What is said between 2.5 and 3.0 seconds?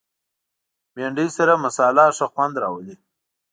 راولي